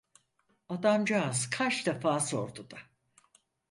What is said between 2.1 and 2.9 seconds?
sordu da!